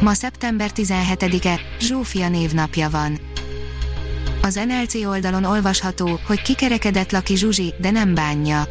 Ma 0.00 0.14
szeptember 0.14 0.70
17-e, 0.74 1.60
Zsófia 1.80 2.28
névnapja 2.28 2.90
van. 2.90 3.18
Az 4.42 4.54
NLC 4.54 4.94
oldalon 4.94 5.44
olvasható, 5.44 6.20
hogy 6.26 6.42
kikerekedett 6.42 7.12
Laki 7.12 7.36
Zsuzsi, 7.36 7.74
de 7.80 7.90
nem 7.90 8.14
bánja. 8.14 8.68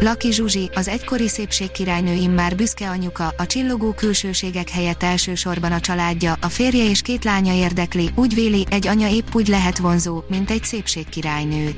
Laki 0.00 0.32
Zsuzsi, 0.32 0.70
az 0.74 0.88
egykori 0.88 1.28
szépségkirálynő 1.28 2.12
immár 2.12 2.56
büszke 2.56 2.88
anyuka, 2.88 3.34
a 3.36 3.46
csillogó 3.46 3.92
külsőségek 3.92 4.68
helyett 4.68 5.02
elsősorban 5.02 5.72
a 5.72 5.80
családja, 5.80 6.36
a 6.40 6.48
férje 6.48 6.84
és 6.84 7.02
két 7.02 7.24
lánya 7.24 7.54
érdekli, 7.54 8.10
úgy 8.14 8.34
véli, 8.34 8.66
egy 8.70 8.86
anya 8.86 9.08
épp 9.08 9.34
úgy 9.34 9.48
lehet 9.48 9.78
vonzó, 9.78 10.22
mint 10.28 10.50
egy 10.50 10.64
szépségkirálynő. 10.64 11.74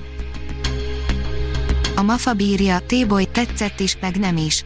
A 1.96 2.02
mafa 2.02 2.32
bírja, 2.32 2.78
Téboly, 2.78 3.24
tetszett 3.24 3.80
is, 3.80 3.96
meg 4.00 4.18
nem 4.18 4.36
is. 4.36 4.64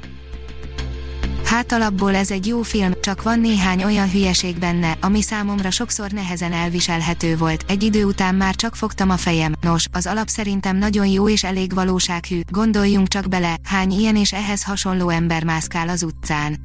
Hát 1.52 1.72
alapból 1.72 2.14
ez 2.14 2.30
egy 2.30 2.46
jó 2.46 2.62
film, 2.62 2.92
csak 3.00 3.22
van 3.22 3.40
néhány 3.40 3.84
olyan 3.84 4.10
hülyeség 4.10 4.58
benne, 4.58 4.96
ami 5.00 5.22
számomra 5.22 5.70
sokszor 5.70 6.10
nehezen 6.10 6.52
elviselhető 6.52 7.36
volt, 7.36 7.64
egy 7.68 7.82
idő 7.82 8.04
után 8.04 8.34
már 8.34 8.54
csak 8.54 8.76
fogtam 8.76 9.10
a 9.10 9.16
fejem, 9.16 9.52
nos, 9.60 9.86
az 9.92 10.06
alap 10.06 10.28
szerintem 10.28 10.76
nagyon 10.76 11.06
jó 11.06 11.28
és 11.28 11.44
elég 11.44 11.74
valósághű, 11.74 12.40
gondoljunk 12.50 13.08
csak 13.08 13.28
bele, 13.28 13.56
hány 13.64 13.90
ilyen 13.90 14.16
és 14.16 14.32
ehhez 14.32 14.62
hasonló 14.62 15.08
ember 15.08 15.44
mászkál 15.44 15.88
az 15.88 16.02
utcán. 16.02 16.58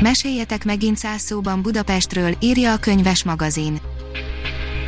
Meséljetek 0.00 0.64
megint 0.64 0.96
száz 0.96 1.20
szóban 1.20 1.62
Budapestről, 1.62 2.36
írja 2.40 2.72
a 2.72 2.78
könyves 2.78 3.24
magazin. 3.24 3.80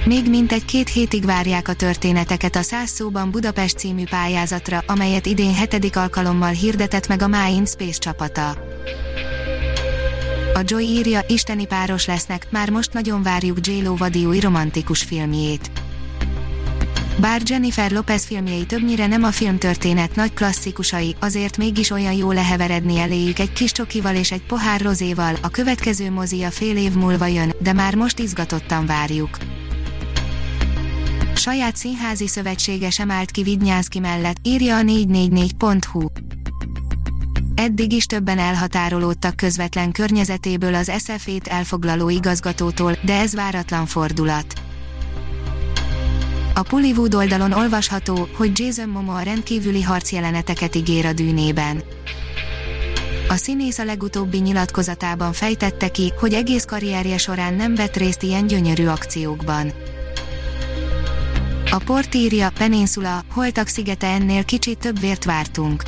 Még 0.04 0.28
mintegy 0.28 0.64
két 0.64 0.88
hétig 0.88 1.24
várják 1.24 1.68
a 1.68 1.74
történeteket 1.74 2.56
a 2.56 2.62
Száz 2.62 2.90
szóban 2.90 3.30
Budapest 3.30 3.78
című 3.78 4.04
pályázatra, 4.04 4.82
amelyet 4.86 5.26
idén 5.26 5.54
hetedik 5.54 5.96
alkalommal 5.96 6.50
hirdetett 6.50 7.08
meg 7.08 7.22
a 7.22 7.28
Mind 7.28 7.68
Space 7.68 7.98
csapata. 7.98 8.48
A 10.54 10.60
Joy 10.64 10.84
írja, 10.84 11.20
isteni 11.28 11.66
páros 11.66 12.06
lesznek, 12.06 12.46
már 12.50 12.70
most 12.70 12.92
nagyon 12.92 13.22
várjuk 13.22 13.66
j 13.66 13.82
Lo 13.82 13.96
vadi 13.96 14.24
új 14.24 14.40
romantikus 14.40 15.02
filmjét. 15.02 15.70
Bár 17.16 17.40
Jennifer 17.44 17.90
Lopez 17.90 18.24
filmjei 18.24 18.66
többnyire 18.66 19.06
nem 19.06 19.22
a 19.22 19.30
filmtörténet 19.30 20.14
nagy 20.14 20.34
klasszikusai, 20.34 21.16
azért 21.18 21.56
mégis 21.56 21.90
olyan 21.90 22.12
jó 22.12 22.32
leheveredni 22.32 22.98
eléjük 22.98 23.38
egy 23.38 23.52
kis 23.52 23.72
csokival 23.72 24.14
és 24.14 24.32
egy 24.32 24.42
pohár 24.42 24.80
rozéval, 24.80 25.34
a 25.42 25.48
következő 25.48 26.10
mozia 26.10 26.50
fél 26.50 26.76
év 26.76 26.92
múlva 26.92 27.26
jön, 27.26 27.54
de 27.58 27.72
már 27.72 27.94
most 27.94 28.18
izgatottan 28.18 28.86
várjuk 28.86 29.36
saját 31.50 31.76
színházi 31.76 32.26
szövetsége 32.26 32.90
sem 32.90 33.10
állt 33.10 33.30
ki 33.30 33.42
Vidnyánszki 33.42 33.98
mellett, 33.98 34.36
írja 34.42 34.76
a 34.76 34.82
444.hu. 34.82 36.06
Eddig 37.54 37.92
is 37.92 38.06
többen 38.06 38.38
elhatárolódtak 38.38 39.36
közvetlen 39.36 39.92
környezetéből 39.92 40.74
az 40.74 40.92
SF-ét 40.98 41.46
elfoglaló 41.46 42.08
igazgatótól, 42.08 42.96
de 43.04 43.14
ez 43.14 43.34
váratlan 43.34 43.86
fordulat. 43.86 44.54
A 46.54 46.62
Pullywood 46.62 47.14
oldalon 47.14 47.52
olvasható, 47.52 48.28
hogy 48.36 48.58
Jason 48.58 48.88
Momoa 48.88 49.20
rendkívüli 49.20 49.82
harcjeleneteket 49.82 50.74
ígér 50.74 51.06
a 51.06 51.12
dűnében. 51.12 51.82
A 53.28 53.34
színész 53.34 53.78
a 53.78 53.84
legutóbbi 53.84 54.38
nyilatkozatában 54.38 55.32
fejtette 55.32 55.88
ki, 55.88 56.12
hogy 56.20 56.32
egész 56.32 56.64
karrierje 56.64 57.18
során 57.18 57.54
nem 57.54 57.74
vett 57.74 57.96
részt 57.96 58.22
ilyen 58.22 58.46
gyönyörű 58.46 58.86
akciókban. 58.86 59.72
A 61.72 61.78
port 61.84 62.14
írja, 62.14 62.50
Peninsula, 62.50 63.24
Holtak 63.32 63.66
szigete 63.66 64.06
ennél 64.06 64.44
kicsit 64.44 64.78
több 64.78 65.00
vért 65.00 65.24
vártunk. 65.24 65.82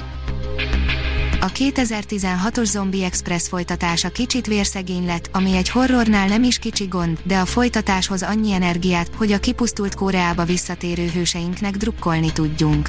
A 1.40 1.46
2016-os 1.46 2.64
Zombie 2.64 3.04
Express 3.04 3.48
folytatása 3.48 4.08
kicsit 4.08 4.46
vérszegény 4.46 5.06
lett, 5.06 5.28
ami 5.32 5.56
egy 5.56 5.68
horrornál 5.68 6.28
nem 6.28 6.42
is 6.42 6.58
kicsi 6.58 6.84
gond, 6.84 7.18
de 7.24 7.38
a 7.38 7.44
folytatáshoz 7.44 8.22
annyi 8.22 8.52
energiát, 8.52 9.10
hogy 9.16 9.32
a 9.32 9.38
kipusztult 9.38 9.94
Koreába 9.94 10.44
visszatérő 10.44 11.08
hőseinknek 11.08 11.76
drukkolni 11.76 12.32
tudjunk. 12.32 12.88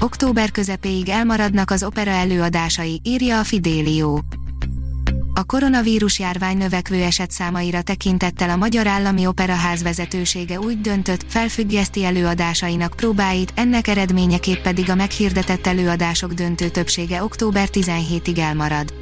Október 0.00 0.50
közepéig 0.50 1.08
elmaradnak 1.08 1.70
az 1.70 1.82
opera 1.82 2.10
előadásai, 2.10 3.00
írja 3.04 3.38
a 3.38 3.44
Fidelio. 3.44 4.18
A 5.38 5.44
koronavírus 5.44 6.18
járvány 6.18 6.56
növekvő 6.56 7.02
esetszámaira 7.02 7.82
tekintettel 7.82 8.50
a 8.50 8.56
Magyar 8.56 8.86
Állami 8.86 9.26
Operaház 9.26 9.82
vezetősége 9.82 10.58
úgy 10.58 10.80
döntött, 10.80 11.24
felfüggeszti 11.28 12.04
előadásainak 12.04 12.92
próbáit, 12.96 13.52
ennek 13.54 13.88
eredményeképp 13.88 14.62
pedig 14.62 14.90
a 14.90 14.94
meghirdetett 14.94 15.66
előadások 15.66 16.32
döntő 16.32 16.68
többsége 16.68 17.22
október 17.22 17.68
17-ig 17.72 18.38
elmarad. 18.38 18.94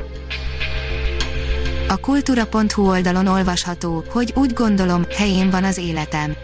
A 1.89 1.97
kultúra.hu 1.97 2.89
oldalon 2.89 3.27
olvasható, 3.27 4.05
hogy 4.09 4.33
úgy 4.37 4.53
gondolom, 4.53 5.05
helyén 5.17 5.51
van 5.51 5.65
az 5.65 5.79
életem 5.79 6.35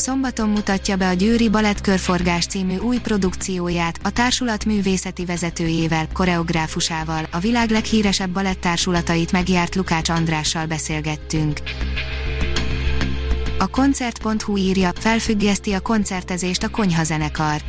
Szombaton 0.00 0.48
mutatja 0.48 0.96
be 0.96 1.08
a 1.08 1.12
Győri 1.12 1.48
Balett 1.48 1.80
Körforgás 1.80 2.46
című 2.46 2.76
új 2.76 2.98
produkcióját, 2.98 3.98
a 4.02 4.10
társulat 4.10 4.64
művészeti 4.64 5.24
vezetőjével, 5.24 6.08
koreográfusával, 6.12 7.26
a 7.30 7.38
világ 7.38 7.70
leghíresebb 7.70 8.30
balettársulatait 8.30 9.32
megjárt 9.32 9.74
Lukács 9.74 10.08
Andrással 10.08 10.66
beszélgettünk. 10.66 11.60
A 13.58 13.66
koncert.hu 13.66 14.56
írja, 14.56 14.90
felfüggeszti 14.94 15.72
a 15.72 15.80
koncertezést 15.80 16.62
a 16.62 16.68
konyhazenekar. 16.68 17.62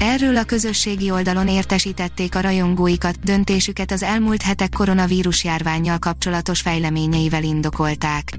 Erről 0.00 0.36
a 0.36 0.44
közösségi 0.44 1.10
oldalon 1.10 1.48
értesítették 1.48 2.34
a 2.34 2.40
rajongóikat, 2.40 3.20
döntésüket 3.20 3.90
az 3.92 4.02
elmúlt 4.02 4.42
hetek 4.42 4.70
koronavírus 4.76 5.44
járványjal 5.44 5.98
kapcsolatos 5.98 6.60
fejleményeivel 6.60 7.42
indokolták. 7.42 8.38